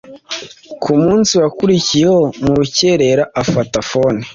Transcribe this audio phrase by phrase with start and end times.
[0.83, 4.23] kumunsi wakurikiyeho murukerera afata fone